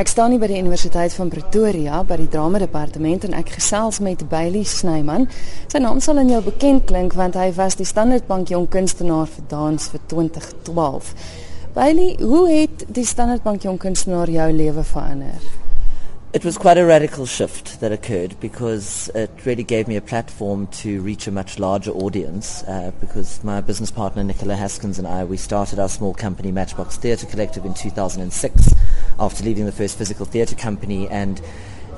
Ek 0.00 0.08
staan 0.08 0.32
hier 0.32 0.40
by 0.40 0.48
die 0.48 0.56
Universiteit 0.56 1.12
van 1.12 1.28
Pretoria 1.28 1.98
by 2.08 2.16
die 2.16 2.28
drama 2.32 2.56
departement 2.62 3.26
en 3.26 3.34
ek 3.36 3.50
gesels 3.58 3.98
met 4.00 4.22
Bailey 4.30 4.62
Snyman. 4.64 5.26
Sy 5.68 5.82
naam 5.84 6.00
sal 6.00 6.22
aan 6.22 6.30
jou 6.32 6.40
bekend 6.46 6.86
klink 6.88 7.12
want 7.18 7.36
hy 7.36 7.50
was 7.58 7.76
die 7.76 7.84
Standardbank 7.84 8.48
jong 8.48 8.64
kunstenaar 8.72 9.28
vir 9.28 9.44
dans 9.52 9.90
vir 9.92 10.00
2012. 10.08 11.12
Bailey, 11.76 12.14
hoe 12.16 12.46
het 12.48 12.86
die 12.88 13.04
Standardbank 13.04 13.68
jong 13.68 13.76
kunstenaar 13.82 14.32
jou 14.32 14.48
lewe 14.56 14.86
verander? 14.88 15.44
It 16.32 16.44
was 16.44 16.56
quite 16.56 16.78
a 16.78 16.86
radical 16.86 17.26
shift 17.26 17.80
that 17.80 17.90
occurred 17.90 18.38
because 18.38 19.08
it 19.16 19.32
really 19.44 19.64
gave 19.64 19.88
me 19.88 19.96
a 19.96 20.00
platform 20.00 20.68
to 20.68 21.02
reach 21.02 21.26
a 21.26 21.32
much 21.32 21.58
larger 21.58 21.90
audience. 21.90 22.62
Uh, 22.62 22.92
because 23.00 23.42
my 23.42 23.60
business 23.60 23.90
partner 23.90 24.22
Nicola 24.22 24.54
Haskins 24.54 24.96
and 24.96 25.08
I, 25.08 25.24
we 25.24 25.36
started 25.36 25.80
our 25.80 25.88
small 25.88 26.14
company 26.14 26.52
Matchbox 26.52 26.98
Theatre 26.98 27.26
Collective 27.26 27.64
in 27.64 27.74
2006 27.74 28.74
after 29.18 29.42
leaving 29.42 29.66
the 29.66 29.72
first 29.72 29.98
physical 29.98 30.24
theatre 30.24 30.54
company, 30.54 31.08
and 31.08 31.42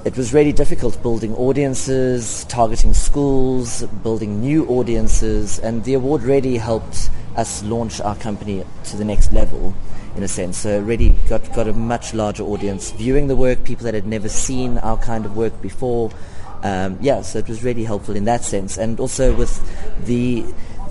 it 0.05 0.17
was 0.17 0.35
really 0.35 0.53
difficult 0.53 1.01
building 1.03 1.35
audiences, 1.37 2.45
targeting 2.49 2.93
schools, 2.93 3.85
building 4.03 4.41
new 4.41 4.67
audiences, 4.67 5.61
and 5.61 5.85
the 5.85 5.95
award 5.95 6.23
really 6.23 6.57
helped 6.57 7.09
us 7.37 7.63
launch 7.63 8.01
our 8.01 8.17
company 8.17 8.65
to 8.85 8.97
the 8.97 9.05
next 9.05 9.33
level 9.33 9.75
in 10.17 10.23
a 10.23 10.29
sense. 10.29 10.59
So 10.59 10.81
really 10.81 11.11
got, 11.29 11.53
got 11.55 11.69
a 11.69 11.73
much 11.73 12.15
larger 12.15 12.43
audience 12.43 12.91
viewing 12.91 13.29
the 13.29 13.37
work, 13.37 13.65
people 13.65 13.85
that 13.85 13.95
had 13.95 14.07
never 14.07 14.29
seen 14.29 14.79
our 14.79 14.97
kind 14.97 15.25
of 15.25 15.37
work 15.37 15.63
before. 15.63 16.11
Um, 16.63 16.99
yeah, 17.01 17.23
so 17.23 17.39
it 17.39 17.49
was 17.49 17.63
really 17.63 17.85
helpful 17.85 18.17
in 18.17 18.25
that 18.25 18.43
sense. 18.43 18.79
And 18.79 19.01
also 19.01 19.35
with 19.35 19.61
the, 20.05 20.45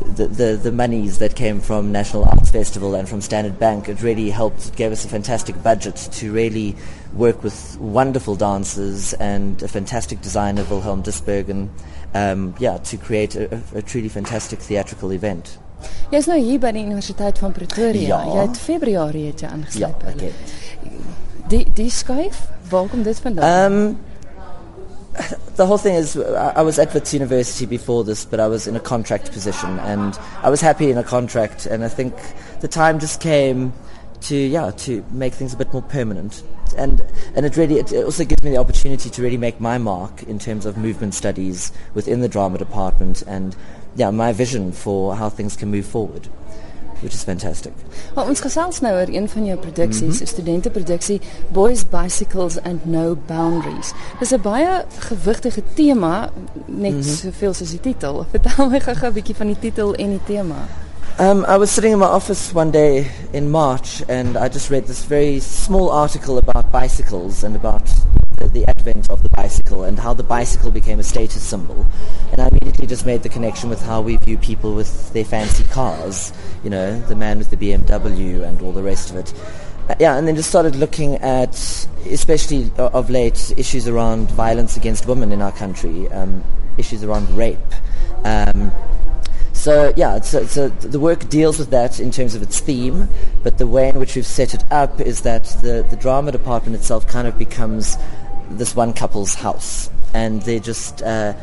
the, 0.05 0.27
the, 0.27 0.59
the 0.61 0.71
monies 0.71 1.17
that 1.19 1.35
came 1.35 1.59
from 1.59 1.91
National 1.91 2.25
Arts 2.25 2.51
Festival 2.51 2.95
and 2.95 3.07
from 3.07 3.21
Standard 3.21 3.57
Bank, 3.59 3.87
it 3.89 4.01
really 4.01 4.29
helped, 4.29 4.67
it 4.67 4.75
gave 4.75 4.91
us 4.91 5.05
a 5.05 5.07
fantastic 5.07 5.61
budget 5.63 5.95
to 5.95 6.31
really 6.31 6.75
work 7.13 7.43
with 7.43 7.77
wonderful 7.79 8.35
dancers 8.35 9.13
and 9.13 9.61
a 9.63 9.67
fantastic 9.67 10.21
designer, 10.21 10.63
Wilhelm 10.65 11.03
Disbergen, 11.03 11.69
um, 12.13 12.53
yeah, 12.59 12.77
to 12.77 12.97
create 12.97 13.35
a, 13.35 13.61
a 13.75 13.81
truly 13.81 14.09
fantastic 14.09 14.59
theatrical 14.59 15.11
event. 15.11 15.57
Jy's 16.11 16.27
nou 16.29 16.37
hier 16.37 16.59
by 16.61 16.69
die 16.75 16.83
Universiteit 16.85 17.39
van 17.41 17.51
Pretoria. 17.55 18.19
Ja. 18.21 18.21
Jy 18.27 18.41
het 18.45 18.57
Februarie 18.61 19.25
het 19.31 19.41
jy 19.41 19.47
Ja, 19.47 19.53
aangesluit. 19.55 20.03
ek 20.11 20.19
het. 20.27 20.55
Die 21.49 21.63
die 21.73 21.89
skuif, 21.89 22.43
waar 22.69 22.87
kom 22.91 23.01
dit 23.03 23.19
vandaan? 23.19 23.71
Um, 23.73 23.97
the 25.55 25.65
whole 25.65 25.77
thing 25.77 25.95
is, 25.95 26.17
I 26.17 26.61
was 26.61 26.79
at 26.79 26.93
Wits 26.93 27.13
University 27.13 27.65
before 27.65 28.03
this, 28.03 28.25
but 28.25 28.39
I 28.39 28.47
was 28.47 28.67
in 28.67 28.75
a 28.75 28.79
contract 28.79 29.31
position, 29.31 29.79
and 29.79 30.17
I 30.41 30.49
was 30.49 30.61
happy 30.61 30.91
in 30.91 30.97
a 30.97 31.03
contract, 31.03 31.65
and 31.65 31.83
I 31.83 31.89
think 31.89 32.15
the 32.61 32.67
time 32.67 32.99
just 32.99 33.21
came 33.21 33.73
to, 34.21 34.35
yeah, 34.35 34.71
to 34.71 35.03
make 35.11 35.33
things 35.33 35.53
a 35.53 35.57
bit 35.57 35.71
more 35.73 35.81
permanent. 35.81 36.43
And, 36.77 37.01
and 37.35 37.45
it 37.45 37.57
really, 37.57 37.79
it 37.79 37.91
also 37.93 38.23
gives 38.23 38.43
me 38.43 38.51
the 38.51 38.57
opportunity 38.57 39.09
to 39.09 39.21
really 39.21 39.37
make 39.37 39.59
my 39.59 39.77
mark 39.77 40.23
in 40.23 40.39
terms 40.39 40.65
of 40.65 40.77
movement 40.77 41.13
studies 41.13 41.71
within 41.93 42.21
the 42.21 42.29
drama 42.29 42.57
department 42.57 43.23
and, 43.23 43.55
yeah, 43.95 44.09
my 44.11 44.31
vision 44.31 44.71
for 44.71 45.15
how 45.15 45.29
things 45.29 45.57
can 45.57 45.69
move 45.69 45.85
forward, 45.85 46.29
which 47.01 47.13
is 47.13 47.23
fantastic. 47.23 47.71
Maar 48.15 48.27
ons 48.27 48.39
gesels 48.39 48.79
nou 48.79 48.93
oor 48.93 49.09
een 49.09 49.29
van 49.29 49.45
jou 49.45 49.57
produksies, 49.59 50.01
'n 50.01 50.05
mm 50.05 50.11
-hmm. 50.17 50.27
studenteproduksie 50.27 51.21
Boys 51.51 51.89
Bicycles 51.89 52.61
and 52.61 52.85
No 52.85 53.17
Boundaries. 53.25 53.93
Dis 54.19 54.31
'n 54.31 54.41
baie 54.41 54.85
gewigtige 54.97 55.63
tema, 55.73 56.29
net 56.65 56.91
mm 56.91 56.99
-hmm. 56.99 57.03
soveel 57.03 57.53
soos 57.53 57.69
die 57.69 57.79
titel. 57.79 58.25
Vertel 58.31 58.69
my 58.69 58.79
gou-gou 58.79 59.09
'n 59.09 59.13
bietjie 59.13 59.35
van 59.35 59.47
die 59.47 59.59
titel 59.59 59.93
en 59.93 60.09
die 60.09 60.23
tema. 60.25 60.67
Um, 61.19 61.45
I 61.47 61.57
was 61.57 61.69
sitting 61.69 61.93
in 61.93 61.99
my 61.99 62.07
office 62.07 62.51
one 62.53 62.71
day 62.71 63.11
in 63.33 63.51
March 63.51 64.01
and 64.09 64.37
I 64.37 64.47
just 64.47 64.69
read 64.71 64.87
this 64.87 65.03
very 65.03 65.39
small 65.39 65.89
article 65.91 66.37
about 66.37 66.71
bicycles 66.71 67.43
and 67.43 67.55
about 67.55 67.85
the, 68.37 68.47
the 68.47 68.65
advent 68.65 69.09
of 69.11 69.21
the 69.21 69.29
bicycle 69.29 69.83
and 69.83 69.99
how 69.99 70.13
the 70.13 70.23
bicycle 70.23 70.71
became 70.71 70.99
a 70.99 71.03
status 71.03 71.43
symbol. 71.43 71.85
And 72.31 72.41
I 72.41 72.47
immediately 72.47 72.87
just 72.87 73.05
made 73.05 73.21
the 73.21 73.29
connection 73.29 73.69
with 73.69 73.81
how 73.83 74.01
we 74.01 74.17
view 74.17 74.37
people 74.37 74.73
with 74.73 75.13
their 75.13 75.25
fancy 75.25 75.63
cars, 75.65 76.33
you 76.63 76.69
know, 76.69 76.99
the 77.01 77.15
man 77.15 77.37
with 77.37 77.49
the 77.49 77.57
BMW 77.57 78.43
and 78.43 78.61
all 78.61 78.71
the 78.71 78.83
rest 78.83 79.09
of 79.09 79.17
it. 79.17 79.33
Uh, 79.89 79.95
yeah, 79.99 80.17
and 80.17 80.27
then 80.27 80.35
just 80.35 80.49
started 80.49 80.75
looking 80.75 81.15
at, 81.15 81.55
especially 82.05 82.71
of 82.77 83.09
late, 83.09 83.53
issues 83.57 83.87
around 83.87 84.29
violence 84.31 84.77
against 84.77 85.07
women 85.07 85.31
in 85.31 85.41
our 85.41 85.51
country, 85.51 86.07
um, 86.11 86.43
issues 86.77 87.03
around 87.03 87.29
rape. 87.35 87.59
Um, 88.23 88.71
so 89.53 89.93
yeah, 89.95 90.19
so 90.21 90.69
the 90.69 90.99
work 90.99 91.29
deals 91.29 91.59
with 91.59 91.69
that 91.69 91.99
in 91.99 92.09
terms 92.09 92.35
of 92.35 92.41
its 92.41 92.59
theme, 92.59 93.09
but 93.43 93.57
the 93.57 93.67
way 93.67 93.89
in 93.89 93.99
which 93.99 94.15
we've 94.15 94.25
set 94.25 94.53
it 94.53 94.63
up 94.71 94.99
is 94.99 95.21
that 95.21 95.43
the, 95.61 95.85
the 95.89 95.95
drama 95.97 96.31
department 96.31 96.75
itself 96.75 97.07
kind 97.07 97.27
of 97.27 97.37
becomes 97.37 97.97
this 98.49 98.75
one 98.75 98.93
couple's 98.93 99.35
house, 99.35 99.89
and 100.13 100.41
they're 100.43 100.59
just 100.59 101.03
uh, 101.03 101.33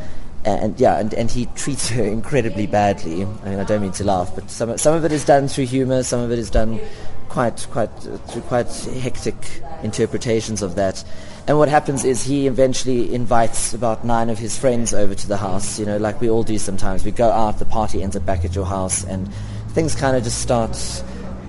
and 0.44 0.78
yeah, 0.80 0.98
and, 0.98 1.12
and 1.14 1.30
he 1.30 1.46
treats 1.54 1.88
her 1.90 2.04
incredibly 2.04 2.66
badly. 2.66 3.22
I 3.22 3.48
mean, 3.48 3.58
I 3.58 3.64
don't 3.64 3.82
mean 3.82 3.92
to 3.92 4.04
laugh, 4.04 4.34
but 4.34 4.50
some 4.50 4.76
some 4.78 4.94
of 4.94 5.04
it 5.04 5.12
is 5.12 5.24
done 5.24 5.48
through 5.48 5.66
humour, 5.66 6.02
some 6.02 6.20
of 6.20 6.30
it 6.30 6.38
is 6.38 6.50
done 6.50 6.80
quite 7.28 7.66
quite 7.70 7.90
uh, 8.06 8.16
through 8.28 8.42
quite 8.42 8.72
hectic 9.02 9.62
interpretations 9.82 10.62
of 10.62 10.74
that. 10.76 11.04
And 11.46 11.56
what 11.56 11.68
happens 11.70 12.04
is 12.04 12.22
he 12.22 12.46
eventually 12.46 13.14
invites 13.14 13.72
about 13.72 14.04
nine 14.04 14.28
of 14.28 14.38
his 14.38 14.58
friends 14.58 14.92
over 14.92 15.14
to 15.14 15.28
the 15.28 15.38
house, 15.38 15.78
you 15.78 15.86
know, 15.86 15.96
like 15.96 16.20
we 16.20 16.28
all 16.28 16.42
do 16.42 16.58
sometimes. 16.58 17.04
We 17.04 17.10
go 17.10 17.30
out, 17.30 17.58
the 17.58 17.64
party 17.64 18.02
ends 18.02 18.16
up 18.16 18.26
back 18.26 18.44
at 18.44 18.54
your 18.54 18.66
house, 18.66 19.02
and 19.04 19.32
things 19.70 19.94
kind 19.94 20.14
of 20.14 20.24
just 20.24 20.42
start 20.42 20.76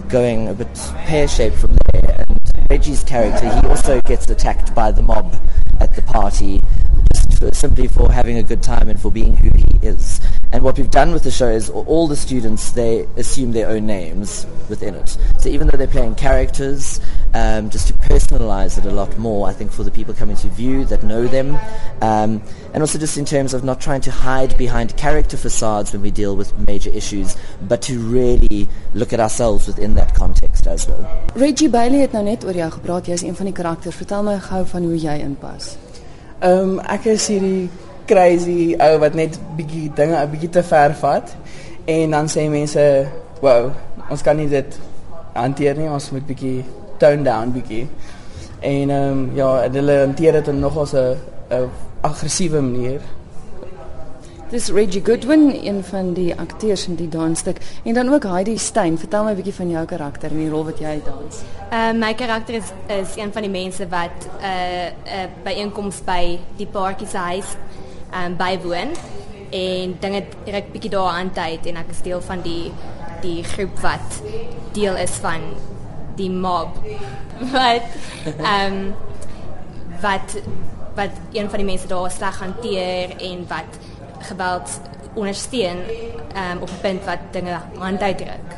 going 0.08 0.48
a 0.48 0.54
bit 0.54 0.74
pear-shaped 1.06 1.58
from 1.58 1.76
there. 1.92 2.26
And 2.30 2.40
Reggie's 2.70 3.04
character, 3.04 3.50
he 3.50 3.68
also 3.68 4.00
gets 4.02 4.30
attacked 4.30 4.74
by 4.74 4.92
the 4.92 5.02
mob 5.02 5.36
at 5.82 5.94
the 5.96 6.02
party, 6.02 6.62
for, 7.40 7.54
simply 7.56 7.88
for 7.88 8.12
having 8.12 8.38
a 8.38 8.44
good 8.44 8.62
time 8.62 8.90
and 8.90 9.00
for 9.00 9.12
being 9.12 9.36
who 9.38 9.50
he 9.56 9.88
is. 9.88 10.20
And 10.52 10.64
what 10.64 10.78
we've 10.78 10.92
done 10.92 11.12
with 11.14 11.24
the 11.24 11.32
show 11.32 11.48
is 11.48 11.70
all 11.70 12.08
the 12.08 12.16
students, 12.16 12.72
they 12.72 13.08
assume 13.18 13.52
their 13.52 13.70
own 13.70 13.86
names 13.86 14.46
within 14.68 14.96
it. 14.96 15.18
So 15.40 15.50
even 15.50 15.68
though 15.68 15.78
they're 15.78 15.88
playing 15.88 16.16
characters, 16.16 17.00
um, 17.34 17.70
just 17.70 17.88
to 17.88 17.94
personalize 17.94 18.78
it 18.78 18.86
a 18.86 18.92
lot 18.92 19.18
more, 19.18 19.48
I 19.48 19.54
think, 19.54 19.72
for 19.72 19.84
the 19.84 19.92
people 19.92 20.14
coming 20.14 20.36
to 20.38 20.48
view 20.48 20.86
that 20.86 21.04
know 21.04 21.28
them. 21.28 21.56
Um, 22.02 22.42
and 22.74 22.82
also 22.82 22.98
just 23.00 23.18
in 23.18 23.26
terms 23.26 23.54
of 23.54 23.64
not 23.64 23.80
trying 23.80 24.02
to 24.02 24.12
hide 24.12 24.58
behind 24.58 24.98
character 24.98 25.38
facades 25.38 25.94
when 25.94 26.02
we 26.02 26.12
deal 26.12 26.36
with 26.36 26.58
major 26.68 26.90
issues, 26.90 27.38
but 27.68 27.82
to 27.84 28.00
really 28.00 28.68
look 28.94 29.14
at 29.14 29.20
ourselves 29.20 29.68
within 29.68 29.94
that 29.96 30.16
context 30.16 30.68
as 30.68 30.88
well. 30.88 31.08
Reggie 31.36 31.70
Bailey 31.70 32.00
het 32.00 32.12
nou 32.12 32.24
net 32.24 32.44
oor 32.44 32.54
jou 32.54 32.72
gepraat. 32.72 33.08
Is 33.08 33.22
een 33.22 33.36
van 33.36 33.46
die 33.46 33.54
karakters. 33.54 33.96
Vertel 33.96 34.24
my 34.24 34.40
gou 34.40 34.66
van 34.66 34.84
hoe 34.84 34.98
jy 34.98 35.16
inpas. 35.24 35.78
Um, 36.40 36.78
ek 36.88 37.06
is 37.12 37.26
hierdie 37.28 37.68
crazy 38.08 38.72
ou 38.80 39.00
wat 39.02 39.16
net 39.18 39.36
bietjie 39.58 39.90
dinge 39.96 40.16
'n 40.16 40.30
bietjie 40.32 40.50
te 40.50 40.64
ver 40.64 40.94
vat 41.02 41.36
en 41.86 42.12
dan 42.12 42.28
sê 42.32 42.48
mense, 42.50 43.08
"Wow, 43.42 43.72
ons 44.10 44.22
kan 44.22 44.38
nie 44.38 44.48
dit 44.48 44.80
hanteer 45.34 45.76
nie. 45.76 45.90
Ons 45.90 46.12
moet 46.12 46.26
bietjie 46.26 46.64
tone 46.98 47.24
down 47.24 47.52
bietjie." 47.52 47.88
En 48.60 48.90
ehm 48.90 49.12
um, 49.12 49.32
ja, 49.36 49.70
hulle 49.72 50.00
hanteer 50.00 50.32
dit 50.32 50.48
in 50.48 50.60
nogals 50.60 50.94
'n 50.94 51.16
'n 51.52 51.70
aggressiewe 52.02 52.62
manier. 52.62 53.02
Dis 54.50 54.68
Reggie 54.70 55.02
Goodwin, 55.06 55.66
een 55.66 55.84
van 55.84 56.14
die 56.14 56.40
akteurs 56.40 56.88
in 56.88 56.96
die 56.96 57.10
dansstuk 57.10 57.58
en 57.84 57.94
dan 57.94 58.14
ook 58.14 58.24
Heidi 58.24 58.58
Stein. 58.58 58.98
Vertel 58.98 59.24
my 59.24 59.32
'n 59.32 59.36
bietjie 59.36 59.54
van 59.54 59.70
jou 59.70 59.86
karakter 59.86 60.32
en 60.32 60.38
die 60.38 60.50
rol 60.50 60.66
wat 60.66 60.80
jy 60.80 61.02
dans. 61.06 61.42
Uh, 61.72 61.92
my 61.94 62.14
karakter 62.16 62.54
is 62.56 62.72
is 62.88 63.16
een 63.16 63.34
van 63.34 63.42
die 63.42 63.52
mense 63.52 63.88
wat 63.88 64.18
'n 64.26 64.44
uh, 64.44 64.86
'n 64.86 64.94
uh, 65.06 65.44
byeenkoms 65.44 66.02
by 66.04 66.40
die 66.58 66.66
paartjie 66.66 67.08
se 67.08 67.18
huis 67.18 67.46
um, 68.26 68.36
bywoon 68.38 68.90
en 69.50 69.98
dinge 70.00 70.24
direk 70.46 70.72
bietjie 70.72 70.92
daar 70.92 71.12
aan 71.12 71.32
tyd 71.32 71.66
en 71.66 71.76
ek 71.76 71.90
is 71.90 72.02
deel 72.02 72.22
van 72.22 72.42
die 72.42 72.72
die 73.22 73.44
groep 73.44 73.80
wat 73.80 74.22
deel 74.72 74.96
is 74.96 75.12
van 75.12 75.42
die 76.16 76.32
mob 76.32 76.74
wat 77.58 77.86
ehm 78.26 78.74
um, 78.74 78.94
wat 80.02 80.42
wat 81.00 81.16
een 81.32 81.50
van 81.50 81.62
die 81.62 81.68
mense 81.68 81.88
daar 81.88 82.12
sleg 82.12 82.40
hanteer 82.40 83.16
en 83.32 83.46
wat 83.48 83.80
geweld 84.30 84.80
ondersteun 85.14 85.78
um, 86.36 86.58
op 86.62 86.70
'n 86.70 86.82
punt 86.82 87.06
wat 87.06 87.22
dinge 87.32 87.58
aan 87.80 87.98
tyd 87.98 88.18
druk. 88.18 88.50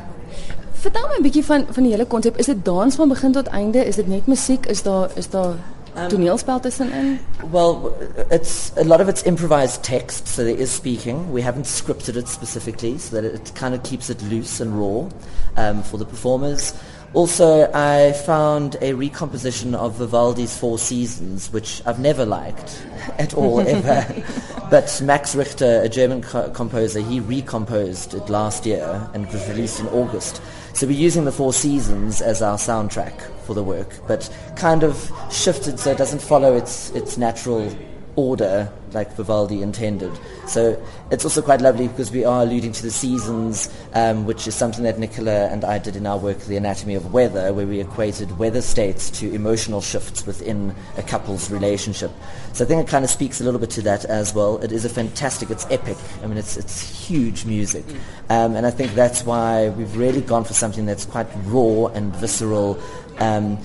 Vertel 0.71 1.07
my 1.07 1.17
'n 1.17 1.21
bietjie 1.21 1.45
van 1.45 1.65
van 1.69 1.83
die 1.83 1.91
hele 1.91 2.05
konsep. 2.05 2.37
Is 2.37 2.45
dit 2.45 2.65
dans 2.65 2.95
van 2.95 3.07
begin 3.07 3.31
tot 3.31 3.47
einde? 3.47 3.85
Is 3.85 3.95
dit 3.95 4.07
net 4.07 4.25
musiek? 4.27 4.65
Is 4.65 4.81
daar 4.81 5.09
is 5.15 5.29
daar 5.29 5.55
um, 5.97 6.07
toneelspel 6.07 6.59
tussenin? 6.59 7.19
Well, 7.51 7.75
it's 8.29 8.71
a 8.77 8.83
lot 8.83 8.99
of 8.99 9.07
it's 9.07 9.21
improvised 9.21 9.83
text, 9.83 10.27
so 10.27 10.43
there 10.43 10.57
is 10.57 10.73
speaking. 10.73 11.31
We 11.31 11.41
haven't 11.41 11.67
scripted 11.67 12.15
it 12.15 12.29
specifically, 12.29 12.97
so 12.97 13.21
that 13.21 13.23
it 13.23 13.51
kind 13.53 13.75
of 13.75 13.81
keeps 13.81 14.09
it 14.09 14.21
loose 14.21 14.63
and 14.63 14.73
raw 14.79 15.05
um, 15.57 15.83
for 15.83 15.99
the 15.99 16.05
performers. 16.05 16.73
Also, 17.13 17.69
I 17.73 18.13
found 18.13 18.77
a 18.81 18.93
recomposition 18.93 19.75
of 19.75 19.95
Vivaldi's 19.95 20.57
Four 20.57 20.79
Seasons, 20.79 21.51
which 21.51 21.81
I've 21.85 21.99
never 21.99 22.25
liked 22.25 22.81
at 23.19 23.33
all, 23.33 23.59
ever. 23.67 24.23
But 24.69 25.01
Max 25.03 25.35
Richter, 25.35 25.81
a 25.83 25.89
German 25.89 26.21
co- 26.21 26.49
composer, 26.51 27.01
he 27.01 27.19
recomposed 27.19 28.13
it 28.13 28.29
last 28.29 28.65
year 28.65 29.09
and 29.13 29.25
it 29.25 29.33
was 29.33 29.45
released 29.49 29.81
in 29.81 29.87
August. 29.87 30.41
So 30.73 30.87
we're 30.87 30.93
using 30.93 31.25
the 31.25 31.33
Four 31.33 31.51
Seasons 31.51 32.21
as 32.21 32.41
our 32.41 32.57
soundtrack 32.57 33.19
for 33.41 33.53
the 33.53 33.63
work, 33.63 33.93
but 34.07 34.33
kind 34.55 34.83
of 34.83 35.11
shifted 35.29 35.79
so 35.79 35.91
it 35.91 35.97
doesn't 35.97 36.21
follow 36.21 36.55
its, 36.55 36.91
its 36.91 37.17
natural 37.17 37.69
order 38.15 38.71
like 38.93 39.13
Vivaldi 39.15 39.61
intended. 39.61 40.11
So 40.47 40.81
it's 41.11 41.23
also 41.23 41.41
quite 41.41 41.61
lovely 41.61 41.87
because 41.87 42.11
we 42.11 42.25
are 42.25 42.43
alluding 42.43 42.73
to 42.73 42.83
the 42.83 42.91
seasons, 42.91 43.73
um, 43.93 44.25
which 44.25 44.47
is 44.47 44.55
something 44.55 44.83
that 44.83 44.99
Nicola 44.99 45.47
and 45.47 45.63
I 45.63 45.77
did 45.77 45.95
in 45.95 46.05
our 46.05 46.17
work, 46.17 46.39
The 46.39 46.57
Anatomy 46.57 46.95
of 46.95 47.13
Weather, 47.13 47.53
where 47.53 47.65
we 47.65 47.79
equated 47.79 48.37
weather 48.37 48.61
states 48.61 49.09
to 49.19 49.33
emotional 49.33 49.81
shifts 49.81 50.25
within 50.25 50.75
a 50.97 51.03
couple's 51.03 51.49
relationship. 51.49 52.11
So 52.53 52.65
I 52.65 52.67
think 52.67 52.85
it 52.85 52.89
kind 52.89 53.05
of 53.05 53.11
speaks 53.11 53.39
a 53.39 53.43
little 53.43 53.59
bit 53.59 53.69
to 53.71 53.81
that 53.83 54.05
as 54.05 54.33
well. 54.33 54.57
It 54.57 54.71
is 54.71 54.83
a 54.83 54.89
fantastic, 54.89 55.49
it's 55.49 55.65
epic. 55.69 55.97
I 56.21 56.27
mean, 56.27 56.37
it's, 56.37 56.57
it's 56.57 56.81
huge 57.07 57.45
music. 57.45 57.85
Um, 58.29 58.55
and 58.55 58.65
I 58.65 58.71
think 58.71 58.93
that's 58.93 59.23
why 59.23 59.69
we've 59.69 59.95
really 59.95 60.21
gone 60.21 60.43
for 60.43 60.53
something 60.53 60.85
that's 60.85 61.05
quite 61.05 61.27
raw 61.45 61.87
and 61.87 62.13
visceral. 62.15 62.79
Um, 63.19 63.57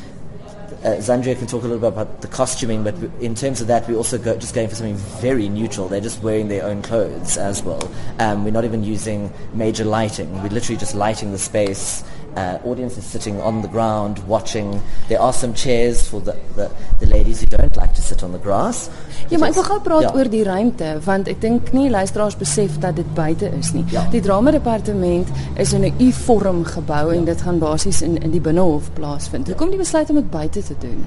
uh, 0.73 0.99
Zandria 0.99 1.37
can 1.37 1.47
talk 1.47 1.63
a 1.63 1.67
little 1.67 1.79
bit 1.79 1.89
about 1.89 2.21
the 2.21 2.29
costuming, 2.29 2.85
but 2.85 2.95
in 3.21 3.35
terms 3.35 3.61
of 3.61 3.67
that, 3.67 3.89
we're 3.89 3.97
also 3.97 4.19
go, 4.19 4.37
just 4.37 4.55
going 4.55 4.69
for 4.69 4.75
something 4.75 4.97
very 5.21 5.49
neutral. 5.49 5.89
They're 5.89 6.01
just 6.01 6.23
wearing 6.23 6.49
their 6.49 6.65
own 6.65 6.83
clothes 6.83 7.37
as 7.37 7.63
well. 7.63 7.91
Um, 8.19 8.45
we're 8.45 8.51
not 8.51 8.65
even 8.65 8.85
using 8.85 9.33
major 9.55 9.85
lighting. 9.85 10.33
We're 10.43 10.51
literally 10.51 10.79
just 10.79 10.95
lighting 10.95 11.33
the 11.33 11.39
space. 11.39 12.05
Uh, 12.37 12.59
audience 12.71 12.99
is 12.99 13.05
sitting 13.11 13.41
on 13.41 13.63
the 13.63 13.69
ground 13.69 14.19
watching. 14.27 14.83
There 15.09 15.19
are 15.19 15.33
some 15.33 15.55
chairs 15.55 16.07
for 16.09 16.21
the, 16.21 16.35
the, 16.55 16.69
the 17.01 17.07
ladies 17.07 17.41
who 17.41 17.47
don't 17.47 17.75
like 17.77 17.95
to 17.95 18.03
sit 18.03 18.23
on 18.23 18.33
the 18.33 18.39
grass. 18.39 18.91
Ja, 19.29 19.39
maar 19.39 19.49
ek 19.49 19.55
wil 19.55 19.65
gou 19.65 19.81
praat 19.81 20.03
Ja. 20.03 20.11
ja. 20.13 20.19
oor 20.19 20.29
die 20.31 20.43
ruimte 20.45 20.99
want 21.05 21.29
ek 21.33 21.41
dink 21.41 21.73
nie 21.73 21.89
luisteraars 21.91 22.37
besef 22.37 22.77
dat 22.79 22.97
dit 22.97 23.15
buite 23.15 23.49
is 23.59 23.73
nie. 23.73 23.85
Ja. 23.91 24.05
Die 24.13 24.21
drama 24.21 24.51
departement 24.51 25.29
is 25.57 25.73
in 25.73 25.85
'n 25.85 25.95
U-vorm 25.99 26.65
gebou 26.65 27.15
en 27.15 27.25
dit 27.25 27.41
gaan 27.41 27.59
basies 27.59 28.03
in 28.03 28.19
in 28.23 28.31
die 28.31 28.41
binnehof 28.41 28.93
plaasvind. 28.93 29.49
Hoekom 29.49 29.71
die 29.71 29.79
besluit 29.79 30.11
om 30.11 30.17
dit 30.17 30.31
buite 30.31 30.63
te 30.63 30.75
doen? 30.79 31.05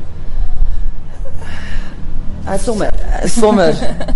Sommer. 2.57 2.91
Sommer, 3.27 3.73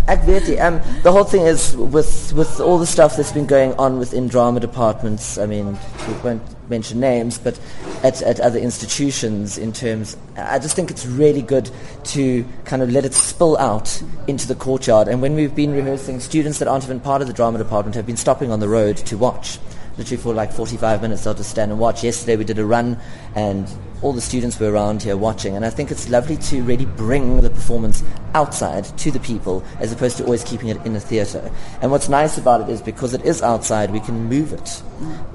ek 0.07 0.25
weet 0.25 0.47
nie. 0.47 0.59
Um, 0.59 0.81
the 1.03 1.11
whole 1.11 1.23
thing 1.23 1.45
is 1.45 1.75
with 1.77 2.33
with 2.33 2.59
all 2.59 2.77
the 2.77 2.85
stuff 2.85 3.15
that's 3.15 3.31
been 3.31 3.45
going 3.45 3.73
on 3.75 3.99
within 3.99 4.27
drama 4.27 4.59
departments. 4.59 5.37
I 5.37 5.45
mean, 5.45 5.77
we 6.07 6.13
won't 6.23 6.41
mention 6.69 6.99
names, 6.99 7.37
but 7.37 7.59
at, 8.03 8.21
at 8.21 8.39
other 8.39 8.59
institutions, 8.59 9.57
in 9.57 9.73
terms, 9.73 10.17
I 10.37 10.59
just 10.59 10.75
think 10.75 10.89
it's 10.89 11.05
really 11.05 11.41
good 11.41 11.69
to 12.15 12.45
kind 12.65 12.81
of 12.81 12.91
let 12.91 13.05
it 13.05 13.13
spill 13.13 13.57
out 13.57 14.01
into 14.27 14.47
the 14.47 14.55
courtyard. 14.55 15.07
And 15.07 15.21
when 15.21 15.35
we've 15.35 15.53
been 15.53 15.73
rehearsing, 15.73 16.19
students 16.19 16.59
that 16.59 16.67
aren't 16.67 16.83
even 16.83 16.99
part 16.99 17.21
of 17.21 17.27
the 17.27 17.33
drama 17.33 17.57
department 17.57 17.95
have 17.95 18.05
been 18.05 18.17
stopping 18.17 18.51
on 18.51 18.59
the 18.59 18.69
road 18.69 18.97
to 18.97 19.17
watch. 19.17 19.59
Literally 19.97 20.21
for 20.21 20.33
like 20.33 20.51
45 20.51 21.01
minutes, 21.01 21.23
they'll 21.23 21.33
just 21.33 21.51
stand 21.51 21.71
and 21.71 21.79
watch. 21.79 22.03
Yesterday 22.03 22.35
we 22.35 22.45
did 22.45 22.57
a 22.57 22.65
run, 22.65 22.97
and 23.35 23.67
all 24.03 24.13
the 24.13 24.21
students 24.21 24.59
were 24.59 24.71
around 24.71 25.01
here 25.01 25.15
watching. 25.17 25.55
And 25.55 25.65
I 25.65 25.69
think 25.69 25.89
it's 25.89 26.09
lovely 26.09 26.37
to 26.37 26.61
really 26.63 26.85
bring 26.85 27.41
the 27.41 27.49
performance 27.49 28.03
outside 28.35 28.85
to 28.99 29.11
the 29.11 29.19
people 29.19 29.63
as 29.79 29.91
opposed 29.91 30.17
to 30.17 30.25
always 30.25 30.43
keeping 30.43 30.69
it 30.69 30.85
in 30.85 30.95
a 30.95 30.99
theatre. 30.99 31.49
And 31.81 31.89
what's 31.89 32.09
nice 32.09 32.37
about 32.37 32.61
it 32.61 32.69
is 32.69 32.81
because 32.81 33.13
it 33.13 33.23
is 33.23 33.41
outside, 33.41 33.91
we 33.91 33.99
can 33.99 34.25
move 34.25 34.53
it 34.53 34.83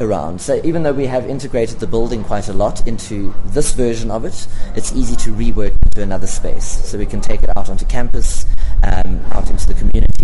around. 0.01 0.41
So 0.41 0.61
even 0.65 0.83
though 0.83 0.93
we 0.93 1.07
have 1.07 1.27
integrated 1.27 1.81
the 1.81 1.87
building 1.87 2.23
quite 2.25 2.49
a 2.49 2.53
lot 2.53 2.87
into 2.87 3.35
this 3.47 3.73
version 3.73 4.11
of 4.11 4.25
it, 4.25 4.47
it's 4.77 4.93
easy 4.93 5.17
to 5.17 5.31
rework 5.33 5.75
into 5.87 6.03
another 6.03 6.27
space. 6.27 6.67
So 6.89 6.99
we 6.99 7.07
can 7.07 7.21
take 7.21 7.43
it 7.43 7.51
out 7.57 7.71
onto 7.71 7.87
campus, 7.87 8.47
um, 8.83 9.21
out 9.33 9.49
into 9.51 9.67
the 9.67 9.75
community. 9.75 10.19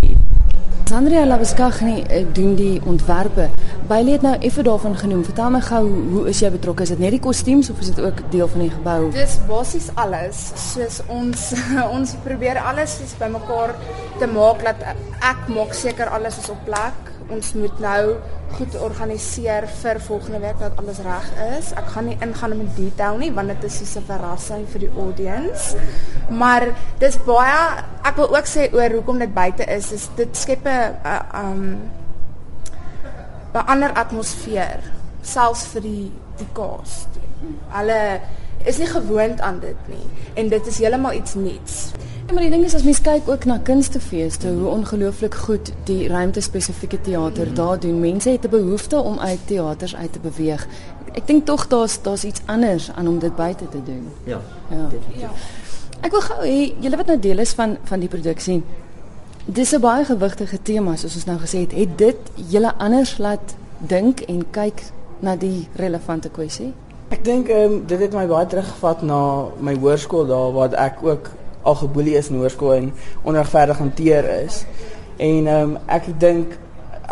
Sandria 0.85 1.27
Labuskaghni 1.27 2.03
eh, 2.03 2.27
doen 2.33 2.55
die 2.55 2.81
ontwerpe. 2.85 3.49
Baie 3.89 4.11
het 4.11 4.23
nou 4.23 4.35
effe 4.39 4.63
daarvan 4.63 4.97
genoem. 4.97 5.25
Vertel 5.25 5.51
my 5.51 5.61
gou 5.65 5.81
hoe 6.13 6.27
is 6.29 6.43
jy 6.45 6.51
betrokke? 6.53 6.85
Is 6.85 6.93
dit 6.93 7.01
net 7.01 7.15
die 7.17 7.21
kostuums 7.25 7.71
of 7.73 7.81
is 7.81 7.89
dit 7.95 8.05
ook 8.05 8.21
deel 8.35 8.51
van 8.51 8.65
die 8.65 8.71
gebou? 8.73 9.01
Dis 9.15 9.39
basies 9.49 9.89
alles. 10.01 10.45
Soos 10.73 11.01
ons 11.13 11.51
ons 11.97 12.15
probeer 12.27 12.61
alles 12.61 12.99
soos 13.01 13.17
bymekaar 13.21 13.75
te 14.21 14.31
dat 14.63 14.87
ek 15.25 15.49
maak 15.55 15.75
seker 15.75 16.11
alles 16.15 16.39
is 16.43 16.51
op 16.53 16.63
plek. 16.69 17.13
Ons 17.33 17.55
moet 17.57 17.79
nou 17.81 18.17
goed 18.55 18.75
organiseer 18.79 19.67
vir 19.81 20.01
volgende 20.07 20.41
week 20.43 20.59
dat 20.61 20.77
alles 20.79 21.01
reg 21.03 21.27
is. 21.57 21.73
Ek 21.75 21.89
gaan 21.95 22.11
nie 22.11 22.19
ingaan 22.23 22.53
in 22.53 22.69
detail 22.77 23.19
nie 23.19 23.33
want 23.35 23.51
dit 23.55 23.65
is 23.65 23.79
soos 23.81 23.97
'n 23.97 24.07
verrassing 24.11 24.67
vir 24.73 24.81
die 24.87 24.93
audience. 24.97 25.77
Maar 26.31 26.69
dis 26.99 27.19
baie 27.27 27.83
ek 28.05 28.17
wil 28.17 28.37
ook 28.37 28.47
sê 28.47 28.73
oor 28.73 28.91
hoekom 28.91 29.19
dit 29.19 29.35
buite 29.35 29.65
is, 29.65 29.93
is 29.93 30.09
dit 30.17 30.37
skep 30.37 30.67
'n 30.67 30.95
'n, 31.05 31.23
um 31.35 31.63
'n 33.55 33.67
ander 33.67 33.93
atmosfeer 33.93 34.81
selfs 35.23 35.67
vir 35.73 35.83
die 35.83 36.13
die 36.39 36.49
cast. 36.53 37.09
Hulle 37.69 38.21
is 38.65 38.79
nie 38.79 38.87
gewoond 38.87 39.41
aan 39.41 39.61
dit 39.61 39.89
nie 39.89 40.07
en 40.35 40.49
dit 40.49 40.67
is 40.67 40.79
heeltemal 40.79 41.13
iets 41.13 41.35
nuuts. 41.35 41.91
Ja, 42.27 42.33
maar 42.33 42.43
die 42.43 42.51
ding 42.51 42.65
is 42.65 42.75
as 42.75 42.83
mens 42.83 43.01
kyk 43.05 43.29
ook 43.29 43.45
na 43.45 43.59
kunstefeeste, 43.59 44.49
hoe 44.49 44.69
ongelooflik 44.69 45.35
goed 45.35 45.73
die 45.85 46.09
ruimtespesifieke 46.09 47.01
teater 47.01 47.55
daar 47.55 47.81
doen. 47.81 48.01
Mense 48.01 48.31
het 48.31 48.45
'n 48.45 48.49
behoefte 48.49 48.97
om 48.97 49.19
uit 49.19 49.39
teaters 49.47 49.97
uit 49.97 50.13
te 50.13 50.19
beweeg. 50.19 50.67
Ek 51.13 51.27
dink 51.27 51.47
tog 51.47 51.67
daar's 51.67 52.03
daar's 52.03 52.25
iets 52.25 52.41
anders 52.47 52.91
aan 52.95 53.09
om 53.09 53.19
dit 53.19 53.37
buite 53.37 53.69
te 53.69 53.83
doen. 53.85 54.09
Ja, 54.25 54.41
Ja. 54.71 54.89
Ja. 55.17 55.31
Ek 56.01 56.11
wil 56.11 56.21
gou 56.21 56.41
hê 56.45 56.75
julle 56.81 56.97
wat 56.97 57.07
nou 57.07 57.19
deel 57.21 57.39
is 57.39 57.53
van 57.53 57.77
van 57.85 58.01
die 58.01 58.09
produksie. 58.09 58.63
Dis 59.45 59.73
'n 59.73 59.81
baie 59.81 60.05
gewigtige 60.05 60.63
tema 60.63 60.97
soos 60.97 61.15
ons 61.15 61.25
nou 61.25 61.39
gesê 61.39 61.59
het. 61.59 61.73
Het 61.73 61.99
dit 61.99 62.17
julle 62.35 62.75
anders 62.75 63.19
laat 63.19 63.55
dink 63.79 64.21
en 64.21 64.45
kyk 64.51 64.83
na 65.19 65.37
die 65.37 65.69
relevante 65.77 66.29
kwessie? 66.29 66.73
Ek 67.15 67.21
dink 67.23 67.51
um, 67.55 67.75
dit 67.87 68.01
het 68.03 68.15
my 68.17 68.25
baie 68.27 68.47
teruggevat 68.51 69.05
na 69.07 69.17
my 69.63 69.77
hoërskool 69.79 70.25
daar 70.27 70.49
waar 70.55 70.73
ek 70.83 70.97
ook 71.07 71.29
al 71.63 71.77
geboelie 71.79 72.17
is 72.19 72.31
in 72.33 72.41
hoërskool 72.41 72.73
en 72.75 72.89
onregverdig 73.23 73.79
hanteer 73.79 74.27
is. 74.41 74.65
En 75.23 75.47
um, 75.53 75.77
ek 75.87 76.09
dink 76.19 76.57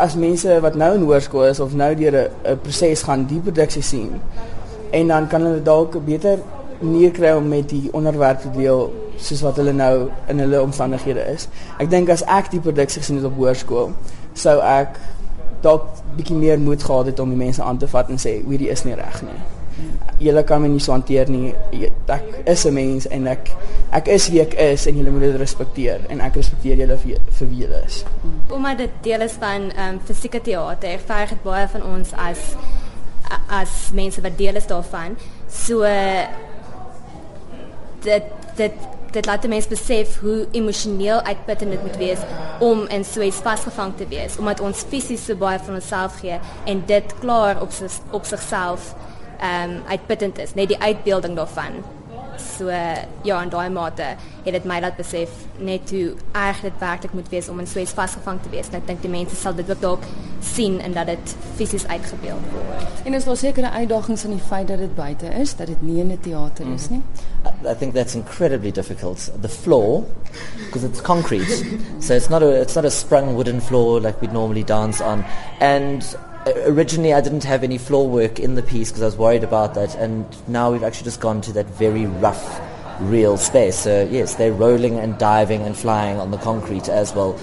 as 0.02 0.16
mense 0.19 0.56
wat 0.64 0.75
nou 0.81 0.88
in 0.96 1.06
hoërskool 1.06 1.46
is 1.52 1.62
of 1.62 1.76
nou 1.78 1.93
deur 1.94 2.19
'n 2.19 2.58
proses 2.64 3.06
gaan 3.06 3.28
die 3.31 3.38
produksie 3.38 3.82
sien 3.82 4.19
en 4.90 5.14
dan 5.14 5.28
kan 5.28 5.46
hulle 5.46 5.62
dalk 5.62 5.94
beter 6.04 6.43
manier 6.81 7.10
kry 7.10 7.37
om 7.37 7.49
met 7.49 7.69
die 7.69 7.88
onderwerp 7.93 8.40
te 8.40 8.50
deel 8.50 8.90
soos 9.16 9.46
wat 9.46 9.56
hulle 9.56 9.72
nou 9.72 10.10
in 10.26 10.38
hulle 10.38 10.62
omstandighede 10.62 11.31
is. 11.34 11.49
Ek 11.78 11.90
dink 11.90 12.08
as 12.08 12.26
ek 12.26 12.50
die 12.50 12.60
produksie 12.60 13.02
gesien 13.02 13.22
het 13.22 13.31
op 13.31 13.38
hoërskool, 13.38 13.93
sou 14.34 14.58
ek 14.60 14.99
dalk 15.62 15.87
bietjie 16.16 16.37
meer 16.37 16.58
moed 16.58 16.82
gehad 16.82 17.06
het 17.06 17.20
om 17.20 17.28
die 17.28 17.44
mense 17.46 17.62
aan 17.62 17.78
te 17.78 17.87
vat 17.87 18.08
en 18.10 18.19
sê 18.19 18.40
hierdie 18.43 18.70
is 18.70 18.84
nie 18.84 18.99
reg 18.99 19.22
nie. 19.22 19.51
Julle 20.19 20.43
kan 20.45 20.61
my 20.63 20.69
nie 20.69 20.81
so 20.81 20.93
hanteer 20.93 21.31
nie. 21.31 21.55
Ek 22.07 22.43
is 22.47 22.65
'n 22.67 22.75
mens 22.75 23.07
en 23.09 23.27
ek 23.27 23.51
ek 23.91 24.09
is 24.09 24.29
wie 24.29 24.41
ek 24.41 24.55
is 24.55 24.87
en 24.87 24.97
julle 24.97 25.11
moet 25.11 25.21
dit 25.21 25.37
respekteer 25.37 26.00
en 26.09 26.21
ek 26.21 26.35
respekteer 26.35 26.76
julle 26.76 26.99
vir, 26.99 27.19
vir 27.31 27.49
wie 27.49 27.59
julle 27.59 27.83
is. 27.87 28.05
Omdat 28.50 28.79
dit 28.79 28.91
deel 29.02 29.21
is 29.21 29.33
van 29.33 29.71
ehm 29.71 29.95
um, 29.95 30.00
fisieke 30.05 30.41
teater, 30.41 30.99
verg 31.07 31.29
dit 31.29 31.43
baie 31.43 31.69
van 31.69 31.83
ons 31.83 32.12
as 32.12 32.57
as 33.49 33.91
mense 33.93 34.21
wat 34.21 34.38
deel 34.38 34.57
is 34.57 34.67
daarvan. 34.67 35.17
So 35.49 35.85
dit 38.02 38.23
dit 38.57 38.73
dit 39.12 39.26
laat 39.26 39.45
'n 39.45 39.49
mens 39.49 39.69
besef 39.69 40.21
hoe 40.21 40.47
emosioneel 40.50 41.21
uitputtend 41.21 41.71
dit 41.71 41.83
moet 41.83 41.97
wees 41.97 42.19
om 42.59 42.87
in 42.87 43.05
so 43.05 43.21
iets 43.21 43.37
vasgevang 43.37 43.93
te 43.97 44.09
wees, 44.09 44.37
omdat 44.38 44.61
ons 44.61 44.85
fisies 44.88 45.25
so 45.25 45.35
baie 45.37 45.59
van 45.59 45.75
onsself 45.75 46.19
gee 46.21 46.38
en 46.64 46.83
dit 46.87 47.14
klaar 47.19 47.61
op 47.61 47.71
sig, 47.71 47.91
op 48.11 48.25
sigself 48.25 48.95
ehm 49.42 49.70
um, 49.70 49.82
uitputtend 49.88 50.38
is, 50.38 50.54
net 50.54 50.68
die 50.70 50.78
uitbeelding 50.82 51.34
daarvan. 51.37 51.82
So 52.58 52.70
ja, 53.22 53.42
in 53.42 53.49
daai 53.52 53.68
mate 53.70 54.02
het 54.44 54.52
dit 54.54 54.64
my 54.64 54.78
laat 54.80 54.96
besef 54.96 55.28
net 55.58 55.90
hoe 55.90 56.14
erg 56.32 56.61
dit 56.64 56.78
werklik 56.80 57.12
moet 57.12 57.28
wees 57.28 57.49
om 57.49 57.58
in 57.61 57.66
so 57.66 57.78
iets 57.78 57.92
vasgevang 57.92 58.38
te 58.42 58.49
wees. 58.50 58.70
En 58.70 58.78
ek 58.80 58.87
dink 58.87 59.02
die 59.02 59.11
mense 59.11 59.37
sal 59.37 59.54
dit 59.54 59.70
ook 59.70 59.80
dalk 59.80 60.06
sien 60.40 60.80
en 60.80 60.92
dat 60.96 61.06
dit 61.06 61.34
fisies 61.56 61.87
uitgebeeld 61.87 62.49
word. 62.54 63.02
En 63.04 63.14
is 63.14 63.25
daar 63.25 63.37
sekere 63.37 63.70
uitdagings 63.70 64.25
aan 64.25 64.30
die 64.30 64.46
feit 64.49 64.68
dat 64.68 64.78
dit 64.78 64.94
buite 64.94 65.26
is, 65.26 65.56
dat 65.56 65.66
dit 65.66 65.82
nie 65.82 66.00
in 66.00 66.11
'n 66.12 66.18
teater 66.20 66.66
is 66.75 66.88
nie? 66.90 67.02
I- 67.46 67.68
I 67.70 67.75
think 67.78 67.94
that's 67.94 68.14
incredibly 68.14 68.70
difficult. 68.72 69.30
The 69.40 69.49
floor, 69.49 70.04
because 70.64 70.87
it's 70.87 71.00
concrete, 71.02 71.64
so 71.99 72.14
it's 72.14 72.28
not 72.28 72.42
a 72.42 72.61
it's 72.61 72.75
not 72.75 72.84
a 72.84 72.90
sprung 72.90 73.34
wooden 73.34 73.61
floor 73.61 74.00
like 74.00 74.20
we'd 74.20 74.32
normally 74.32 74.64
dance 74.64 75.04
on. 75.04 75.25
And 75.61 76.16
originally, 76.46 77.12
I 77.12 77.20
didn't 77.20 77.44
have 77.44 77.62
any 77.62 77.78
floor 77.78 78.08
work 78.08 78.40
in 78.40 78.54
the 78.54 78.62
piece 78.62 78.90
because 78.90 79.02
I 79.02 79.06
was 79.06 79.16
worried 79.16 79.44
about 79.44 79.75
that. 79.75 79.94
And 79.94 80.26
now 80.49 80.72
we've 80.72 80.82
actually 80.82 81.04
just 81.04 81.20
gone 81.20 81.40
to 81.42 81.52
that 81.52 81.66
very 81.66 82.06
rough, 82.06 82.61
real 83.00 83.37
space. 83.37 83.78
So 83.78 84.08
yes, 84.11 84.34
they're 84.34 84.52
rolling 84.52 84.99
and 84.99 85.18
diving 85.18 85.62
and 85.62 85.76
flying 85.76 86.18
on 86.18 86.30
the 86.30 86.38
concrete 86.38 86.88
as 86.88 87.14
well. 87.14 87.38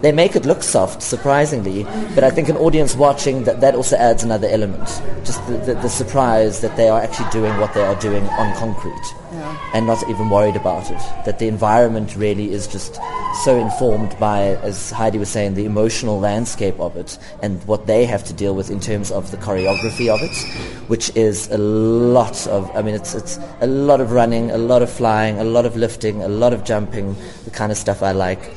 They 0.00 0.12
make 0.12 0.34
it 0.34 0.46
look 0.46 0.62
soft, 0.62 1.02
surprisingly. 1.02 1.84
But 2.14 2.24
I 2.24 2.30
think 2.30 2.48
an 2.48 2.56
audience 2.56 2.94
watching 2.94 3.44
that 3.44 3.60
that 3.60 3.74
also 3.74 3.96
adds 3.96 4.22
another 4.22 4.48
element, 4.48 4.86
just 5.24 5.46
the, 5.46 5.58
the, 5.58 5.74
the 5.74 5.88
surprise 5.88 6.60
that 6.60 6.76
they 6.76 6.88
are 6.88 7.00
actually 7.00 7.30
doing 7.30 7.56
what 7.58 7.74
they 7.74 7.84
are 7.84 7.98
doing 8.00 8.24
on 8.24 8.54
concrete, 8.56 9.14
Ja. 9.32 9.56
and 9.74 9.86
not 9.86 10.02
even 10.08 10.30
worried 10.30 10.56
about 10.56 10.90
it. 10.90 11.00
That 11.26 11.38
the 11.38 11.48
environment 11.48 12.16
really 12.16 12.52
is 12.52 12.66
just 12.66 12.98
so 13.44 13.58
informed 13.58 14.18
by, 14.18 14.56
as 14.62 14.90
Heidi 14.90 15.18
was 15.18 15.28
saying, 15.28 15.54
the 15.54 15.64
emotional 15.66 16.18
landscape 16.18 16.78
of 16.80 16.96
it, 16.96 17.18
and 17.42 17.62
what 17.64 17.86
they 17.86 18.06
have 18.06 18.24
to 18.24 18.32
deal 18.32 18.54
with 18.54 18.70
in 18.70 18.80
terms 18.80 19.10
of 19.10 19.30
the 19.30 19.36
choreography 19.36 20.08
of 20.08 20.20
it, 20.22 20.36
which 20.88 21.14
is 21.14 21.48
a 21.50 21.58
lot 21.58 22.46
of. 22.46 22.74
I 22.74 22.82
mean, 22.82 22.94
it's 22.94 23.14
it's 23.14 23.38
a 23.60 23.66
lot 23.66 24.00
of 24.00 24.12
running, 24.12 24.50
a 24.50 24.58
lot 24.58 24.82
of 24.82 24.90
flying, 24.90 25.38
a 25.38 25.44
lot 25.44 25.66
of 25.66 25.76
lifting, 25.76 26.22
a 26.22 26.28
lot 26.28 26.52
of 26.52 26.64
jumping, 26.64 27.16
the 27.44 27.50
kind 27.50 27.70
of 27.70 27.78
stuff 27.78 28.02
I 28.02 28.12
like. 28.12 28.50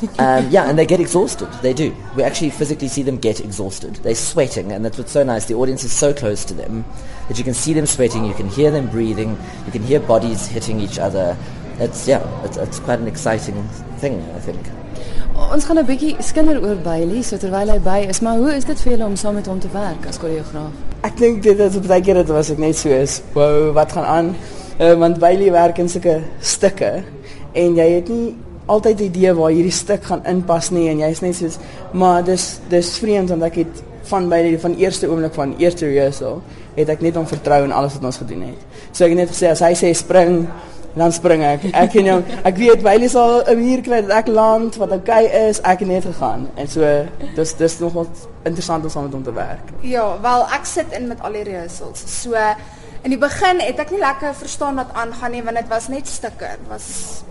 Um, 0.18 0.48
yeah, 0.50 0.68
and 0.68 0.78
they 0.78 0.86
get 0.86 1.00
exhausted. 1.00 1.48
They 1.62 1.72
do. 1.72 1.94
We 2.16 2.22
actually 2.22 2.50
physically 2.50 2.88
see 2.88 3.02
them 3.02 3.16
get 3.16 3.40
exhausted. 3.40 3.96
They're 3.96 4.14
sweating, 4.14 4.72
and 4.72 4.84
that's 4.84 4.98
what's 4.98 5.12
so 5.12 5.22
nice. 5.22 5.46
The 5.46 5.54
audience 5.54 5.84
is 5.84 5.92
so 5.92 6.12
close 6.12 6.44
to 6.46 6.54
them 6.54 6.84
that 7.28 7.38
you 7.38 7.44
can 7.44 7.54
see 7.54 7.72
them 7.72 7.86
sweating, 7.86 8.24
you 8.24 8.34
can 8.34 8.48
hear 8.48 8.70
them 8.70 8.88
breathing, 8.88 9.38
you 9.66 9.72
can 9.72 9.82
hear 9.82 10.00
bodies 10.00 10.46
hitting 10.46 10.80
each 10.80 10.98
other. 10.98 11.36
It's 11.78 12.06
yeah, 12.08 12.20
it's, 12.44 12.56
it's 12.56 12.78
quite 12.80 12.98
an 12.98 13.08
exciting 13.08 13.62
thing, 13.98 14.20
I 14.34 14.40
think. 14.40 14.60
Ons 15.50 15.64
gaan 15.64 15.78
'n 15.78 15.86
bietjie 15.86 16.22
skinder 16.22 16.60
oor 16.60 16.76
Bailey, 16.76 17.22
so 17.22 17.36
terwyl 17.36 17.70
hy 17.70 17.78
by 17.78 17.98
is, 18.08 18.20
maar 18.20 18.36
hoe 18.36 18.52
is 18.54 18.64
dit 18.64 18.80
vir 18.80 18.92
julle 18.92 19.06
om 19.06 19.16
saam 19.16 19.34
met 19.34 19.46
hom 19.46 19.60
te 19.60 19.70
werk 19.72 20.06
as 20.06 20.18
koreograaf? 20.18 20.72
Ek 21.02 21.16
dink 21.16 21.42
dit 21.42 21.60
is 21.60 21.78
baie 21.86 22.02
keer 22.02 22.14
dit 22.14 22.28
was 22.28 22.50
ek 22.50 22.58
net 22.58 22.76
so 22.76 22.88
is. 22.88 23.22
Wow, 23.34 23.72
wat 23.74 23.92
gaan 23.92 24.04
aan? 24.04 24.36
Uh, 24.80 24.94
want 24.94 25.18
Bailey 25.18 25.50
werk 25.52 25.78
in 25.78 25.88
sulke 25.88 26.22
stukke 26.40 27.02
en 27.52 27.76
jy 27.76 27.88
het 27.94 28.08
nie 28.08 28.36
altyd 28.70 29.00
'n 29.00 29.08
idee 29.10 29.34
waar 29.34 29.50
hierdie 29.50 29.74
stuk 29.74 30.04
gaan 30.04 30.24
inpas 30.24 30.70
nie 30.70 30.88
en 30.88 30.98
jy's 30.98 31.20
net 31.20 31.36
soos 31.36 31.58
maar 31.92 32.24
dis 32.24 32.60
dis 32.68 32.98
vreemd 32.98 33.28
want 33.28 33.42
ek 33.42 33.54
het 33.64 33.82
van 34.10 34.28
Bailey 34.28 34.58
van 34.58 34.74
eerste 34.76 35.08
oomblik 35.08 35.34
van 35.34 35.54
eerste 35.58 35.86
rehearsal 35.86 36.42
het 36.74 36.88
ek 36.88 37.00
net 37.04 37.14
hom 37.18 37.26
vertrou 37.26 37.64
in 37.64 37.72
alles 37.72 37.94
wat 37.98 38.04
ons 38.04 38.20
gedoen 38.22 38.42
het. 38.42 38.60
So 38.92 39.04
ek 39.04 39.14
het 39.14 39.18
net 39.18 39.32
gesê 39.32 39.50
as 39.50 39.62
hy 39.64 39.74
sê 39.78 39.92
spring 39.96 40.46
dan 40.94 41.12
spring 41.14 41.42
ek. 41.46 41.68
Ek 41.76 41.94
en 42.00 42.08
hom, 42.14 42.24
ek 42.48 42.56
weet 42.58 42.82
Bailey 42.82 43.10
sal 43.12 43.42
'n 43.42 43.58
manier 43.58 43.82
kry 43.86 44.00
dat 44.02 44.10
ek 44.24 44.28
land 44.28 44.76
wat 44.80 44.90
oukei 44.90 45.24
okay 45.26 45.48
is. 45.48 45.60
Ek 45.62 45.84
het 45.84 45.88
net 45.88 46.04
gegaan. 46.04 46.48
En 46.56 46.66
so 46.68 46.82
dis 47.36 47.54
dis 47.54 47.78
nogal 47.78 48.06
interessant 48.42 48.84
om 48.84 48.90
saam 48.90 49.04
met 49.04 49.12
hom 49.12 49.22
te 49.22 49.32
werk. 49.32 49.66
Ja, 49.82 50.20
wel 50.22 50.42
ek 50.50 50.64
sit 50.64 50.90
in 50.92 51.08
met 51.08 51.20
al 51.22 51.32
die 51.32 51.42
rehearsals. 51.42 52.02
So 52.22 52.34
in 53.02 53.14
die 53.14 53.20
begin 53.20 53.60
het 53.64 53.78
ek 53.80 53.92
nie 53.94 54.00
lekker 54.02 54.34
verstaan 54.36 54.76
wat 54.80 54.92
aangaan 54.92 55.32
nie 55.32 55.42
want 55.44 55.56
dit 55.56 55.68
was 55.72 55.88
net 55.88 56.08
stukke, 56.08 56.50
dit 56.60 56.68
was 56.68 56.88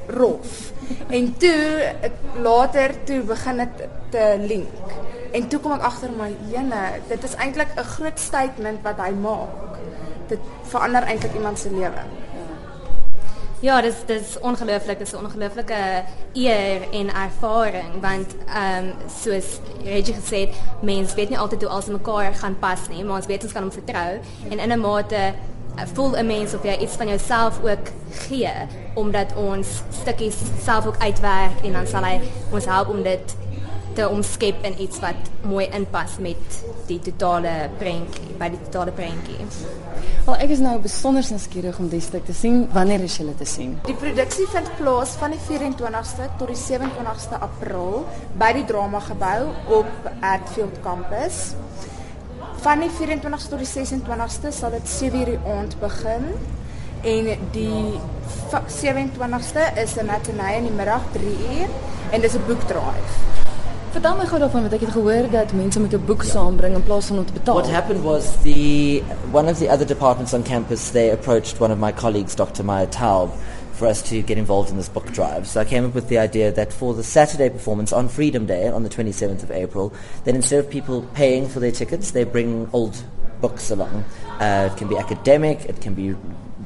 rof. 0.09 0.71
En 1.13 1.29
toe 1.37 1.93
later 2.41 2.95
toe 3.05 3.19
begin 3.21 3.61
dit 3.63 3.83
te 4.09 4.23
link. 4.41 4.95
En 5.31 5.45
toe 5.47 5.59
kom 5.61 5.75
ek 5.77 5.85
agter 5.85 6.13
my 6.17 6.31
jene, 6.49 6.81
dit 7.11 7.23
is 7.23 7.35
eintlik 7.37 7.75
'n 7.77 7.91
groot 7.95 8.19
statement 8.19 8.81
wat 8.81 8.97
hy 8.97 9.11
maak. 9.13 9.77
Dit 10.27 10.41
verander 10.71 11.03
eintlik 11.03 11.33
iemand 11.33 11.59
se 11.59 11.69
lewe. 11.69 12.03
Ja, 13.61 13.81
dis 13.81 13.95
dis 14.07 14.39
ongelooflik, 14.39 14.99
dis 14.99 15.13
'n 15.13 15.25
ongelooflike 15.25 16.03
eer 16.33 16.81
en 16.91 17.09
ervaring 17.13 18.01
want 18.01 18.35
ehm 18.47 18.85
um, 18.85 18.93
soos 19.21 19.59
Reggie 19.83 20.15
gesê 20.15 20.37
het, 20.47 20.55
mense 20.81 21.15
weet 21.15 21.29
nie 21.29 21.37
altyd 21.37 21.61
hoe 21.61 21.71
alles 21.71 21.85
mekaar 21.85 22.33
gaan 22.33 22.59
pas 22.59 22.87
nie, 22.89 23.03
maar 23.03 23.15
ons 23.15 23.25
weet 23.25 23.43
ons 23.43 23.51
kan 23.53 23.61
hom 23.61 23.71
vertrou 23.71 24.19
en 24.49 24.59
in 24.59 24.71
'n 24.71 24.79
mate 24.79 25.33
voel 25.93 26.17
'n 26.17 26.25
mens 26.25 26.53
of 26.53 26.63
jy 26.63 26.77
iets 26.77 26.95
van 26.95 27.07
jouself 27.07 27.59
ook 27.63 27.85
gee 28.11 28.51
omdat 28.93 29.35
ons 29.35 29.67
stukkies 30.01 30.37
self 30.63 30.85
ook 30.85 30.97
uitwerk 30.99 31.61
en 31.63 31.71
dan 31.71 31.87
sal 31.87 32.03
hy 32.03 32.21
ons 32.51 32.65
help 32.65 32.87
om 32.87 33.03
dit 33.03 33.35
te 33.93 34.09
omskep 34.09 34.63
in 34.63 34.81
iets 34.81 34.99
wat 34.99 35.29
mooi 35.41 35.65
inpas 35.75 36.17
met 36.23 36.59
die 36.87 36.99
totale 37.03 37.69
prentjie, 37.77 38.35
by 38.39 38.49
die 38.53 38.59
totale 38.67 38.93
prentjie. 38.95 39.47
Wel, 40.25 40.35
ek 40.45 40.53
is 40.55 40.61
nou 40.63 40.75
besonder 40.83 41.25
nuuskierig 41.33 41.79
om 41.81 41.89
die 41.91 42.01
stuk 42.03 42.25
te 42.25 42.35
sien. 42.37 42.61
Wanneer 42.75 43.03
is 43.07 43.17
julle 43.19 43.35
te 43.35 43.47
sien? 43.49 43.75
Die 43.87 43.97
produksie 43.99 44.47
vind 44.53 44.69
plaas 44.77 45.15
van 45.21 45.35
die 45.35 45.41
24ste 45.49 46.29
tot 46.39 46.51
die 46.53 46.59
27ste 46.59 47.41
April 47.41 48.05
by 48.39 48.51
die 48.59 48.65
Drama 48.69 49.01
Gebou 49.09 49.49
op 49.81 50.11
Atfield 50.19 50.79
Campus. 50.85 51.49
Van 52.61 52.79
die 52.83 52.89
24ste 52.91 53.49
tot 53.53 53.61
die 53.61 53.67
26ste 53.69 54.51
sal 54.51 54.71
dit 54.75 54.87
7:00 54.89 55.25
die 55.31 55.39
aand 55.47 55.75
begin 55.79 56.25
en 57.03 57.27
die 57.51 57.99
va- 58.51 58.63
27ste 58.67 59.63
is 59.83 59.95
'n 59.97 60.05
matinee 60.05 60.57
in 60.57 60.63
die 60.63 60.71
middag 60.75 61.01
3:00 61.13 61.69
en 62.11 62.21
dis 62.21 62.33
'n 62.35 62.41
boekdrive. 62.47 63.13
Vertel 63.91 64.15
my 64.17 64.25
gou 64.25 64.39
daarvan 64.39 64.61
want 64.61 64.73
ek 64.73 64.79
het 64.81 64.91
gehoor 64.91 65.29
dat 65.31 65.53
mense 65.53 65.79
moet 65.79 65.93
'n 65.93 66.05
boek 66.05 66.23
saambring 66.23 66.75
in 66.75 66.83
plaas 66.83 67.05
van 67.05 67.17
om 67.17 67.25
te 67.25 67.33
betaal. 67.33 67.55
What 67.55 67.69
happened 67.71 68.03
was 68.03 68.23
the 68.43 69.01
one 69.31 69.49
of 69.49 69.57
the 69.57 69.69
other 69.71 69.85
departments 69.87 70.33
on 70.33 70.41
campus 70.43 70.89
they 70.91 71.11
approached 71.11 71.59
one 71.61 71.71
of 71.73 71.79
my 71.79 71.93
colleagues, 71.93 72.35
Dr. 72.35 72.63
Maya 72.63 72.85
Taub, 72.87 73.29
for 73.79 73.87
us 73.87 74.01
to 74.09 74.21
get 74.21 74.37
involved 74.37 74.69
in 74.69 74.75
this 74.75 74.89
book 74.89 75.09
drive. 75.13 75.47
So 75.47 75.61
I 75.61 75.65
came 75.65 75.85
up 75.85 75.95
with 75.95 76.09
the 76.09 76.17
idea 76.17 76.51
that 76.51 76.73
for 76.73 76.93
the 76.93 77.03
Saturday 77.03 77.49
performance 77.49 77.93
on 77.93 78.09
Freedom 78.09 78.45
Day 78.45 78.67
on 78.67 78.83
the 78.83 78.89
27th 78.89 79.41
of 79.41 79.51
April, 79.51 79.93
then 80.25 80.35
instead 80.35 80.59
of 80.59 80.69
people 80.69 81.03
paying 81.13 81.47
for 81.47 81.61
their 81.61 81.71
tickets, 81.71 82.11
they 82.11 82.25
bring 82.25 82.69
old 82.73 83.01
books 83.39 83.71
along. 83.71 84.03
Uh, 84.41 84.69
it 84.69 84.77
can 84.77 84.89
be 84.89 84.97
academic, 84.97 85.63
it 85.65 85.79
can 85.79 85.93
be 85.93 86.13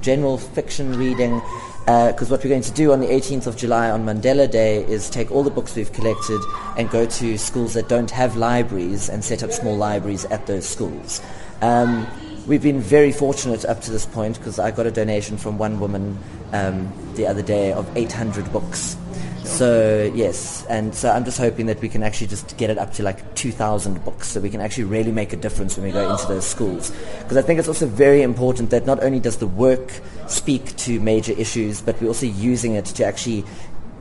general 0.02 0.40
fiction 0.40 0.98
reading. 0.98 1.40
Because 1.86 2.32
what 2.32 2.44
we're 2.44 2.50
going 2.50 2.62
to 2.62 2.72
do 2.72 2.94
on 2.94 3.00
the 3.02 3.08
18th 3.08 3.46
of 3.46 3.58
July 3.58 3.92
on 3.92 4.06
Mandela 4.06 4.50
Day 4.50 4.84
is 4.86 5.10
take 5.10 5.30
all 5.32 5.44
the 5.44 5.52
books 5.52 5.76
we've 5.76 5.92
collected 5.94 6.42
and 6.78 6.90
go 6.90 7.06
to 7.06 7.38
schools 7.38 7.74
that 7.74 7.90
don't 7.90 8.10
have 8.10 8.38
libraries 8.38 9.10
and 9.10 9.24
set 9.24 9.44
up 9.44 9.52
small 9.52 9.76
libraries 9.76 10.26
at 10.26 10.48
those 10.48 10.68
schools. 10.68 11.22
Um, 11.62 12.08
we've 12.48 12.62
been 12.62 12.80
very 12.80 13.12
fortunate 13.12 13.66
up 13.66 13.82
to 13.82 13.92
this 13.92 14.06
point 14.06 14.38
because 14.38 14.60
I 14.60 14.72
got 14.72 14.86
a 14.86 14.92
donation 14.92 15.38
from 15.38 15.58
one 15.58 15.80
woman 15.80 16.18
um, 16.52 16.92
the 17.16 17.28
other 17.28 17.42
day 17.42 17.72
of 17.72 17.90
800 17.96 18.52
books. 18.52 18.98
So 19.44 20.12
yes, 20.16 20.66
and 20.68 20.96
so 20.96 21.12
I'm 21.12 21.26
just 21.26 21.38
hoping 21.38 21.66
that 21.66 21.82
we 21.82 21.90
can 21.90 22.02
actually 22.02 22.28
just 22.28 22.58
get 22.58 22.70
it 22.70 22.78
up 22.78 22.94
to 22.94 23.04
like 23.04 23.36
2,000 23.36 24.04
books, 24.06 24.30
so 24.30 24.40
we 24.40 24.50
can 24.50 24.62
actually 24.62 24.86
really 24.86 25.12
make 25.12 25.34
a 25.34 25.36
difference 25.36 25.76
when 25.76 25.86
we 25.86 25.92
go 25.92 26.10
into 26.10 26.26
those 26.28 26.46
schools. 26.46 26.92
Because 27.20 27.38
I 27.38 27.42
think 27.42 27.60
it's 27.60 27.68
also 27.68 27.86
very 27.86 28.22
important 28.22 28.70
that 28.70 28.86
not 28.86 29.04
only 29.04 29.20
does 29.20 29.38
the 29.38 29.48
work 29.48 30.02
speak 30.28 30.76
to 30.78 31.00
major 31.02 31.34
issues, 31.34 31.82
but 31.82 32.02
we're 32.02 32.08
also 32.08 32.26
using 32.26 32.74
it 32.74 32.86
to 32.86 33.06
actually 33.06 33.44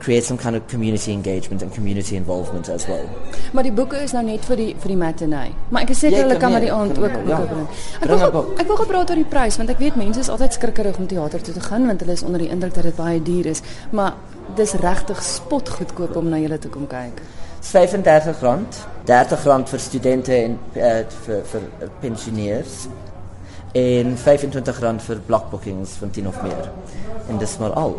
create 0.03 0.25
some 0.27 0.37
kind 0.39 0.55
of 0.55 0.67
community 0.67 1.11
engagement 1.11 1.61
and 1.63 1.73
community 1.73 2.15
involvement 2.15 2.69
as 2.69 2.85
well. 2.87 3.05
Maar 3.53 3.63
die 3.63 3.71
boeke 3.71 4.01
is 4.03 4.11
nou 4.15 4.23
net 4.27 4.45
vir 4.49 4.59
die 4.59 4.69
vir 4.83 4.91
die 4.93 4.97
matinee. 4.99 5.53
Maar 5.69 5.85
ek 5.85 5.93
is 5.95 5.99
seker 6.03 6.17
Jy 6.17 6.23
hulle 6.25 6.37
kan 6.37 6.41
kan 6.41 6.51
maar 6.51 6.61
nie- 6.61 6.69
die 6.69 6.75
aand 6.75 6.97
ook 6.99 7.11
ja. 7.27 7.37
boeke 7.37 7.53
bring. 7.53 7.67
Ek 8.01 8.09
wil 8.33 8.49
ek 8.59 8.67
wil 8.67 8.79
gepraat 8.83 9.09
oor 9.09 9.21
die 9.21 9.29
prys 9.35 9.57
want 9.57 9.69
ek 9.69 9.79
weet 9.79 9.95
mense 9.95 10.19
is 10.19 10.29
altyd 10.29 10.53
skrikkerig 10.53 10.97
om 10.99 11.07
teater 11.07 11.41
toe 11.41 11.53
te 11.53 11.63
gaan 11.69 11.87
want 11.87 11.99
hulle 12.03 12.11
is 12.19 12.23
onder 12.23 12.39
die 12.39 12.49
indruk 12.49 12.73
dat 12.73 12.83
dit 12.83 12.95
baie 12.95 13.21
duur 13.21 13.45
is. 13.45 13.61
Maar 13.91 14.13
dis 14.55 14.73
regtig 14.73 15.23
spotgoedkoop 15.23 16.15
om 16.19 16.29
na 16.29 16.37
julle 16.37 16.59
te 16.59 16.67
kom 16.67 16.87
kyk. 16.87 17.21
It's 17.59 17.71
35 17.71 18.41
rand, 18.41 18.75
30 19.07 19.43
rand 19.47 19.69
vir 19.69 19.79
studente 19.79 20.33
en 20.35 20.59
uh, 20.75 20.89
vir 21.25 21.43
vir 21.51 21.61
pensioneers 22.01 22.87
en 23.73 24.17
25 24.17 24.79
rand 24.83 25.01
vir 25.01 25.21
blockbookings 25.25 25.95
van 26.01 26.11
10 26.11 26.27
of 26.27 26.41
meer. 26.43 26.67
En 27.29 27.37
dis 27.37 27.57
maar 27.57 27.71
al. 27.79 27.95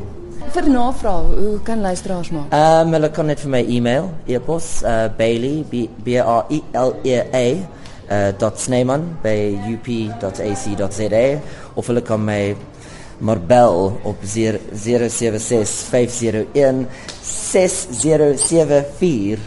Vir 0.52 0.68
navraag, 0.68 1.24
hoe 1.38 1.60
kan 1.64 1.80
luisteraars 1.80 2.30
maak? 2.30 2.52
Um, 2.52 2.92
hulle 2.92 3.10
kan 3.10 3.26
net 3.26 3.40
vir 3.40 3.50
my 3.56 3.62
e-mail, 3.76 4.10
e-pos 4.28 4.84
uh, 4.84 5.08
Bailey 5.18 5.64
B 5.70 5.88
B 6.04 6.20
R 6.20 6.44
E 6.52 6.60
L 6.76 6.92
E 7.02 7.16
A 7.16 7.46
uh, 8.10 8.32
dot 8.38 8.60
Snyman 8.60 9.16
by 9.24 9.56
up.ac.za 9.72 11.26
of 11.74 11.86
hulle 11.88 12.02
kan 12.04 12.24
my 12.24 12.54
maar 13.24 13.40
bel 13.40 14.00
op 14.02 14.16
076 14.26 15.70
501 15.90 16.86
6074 17.22 19.38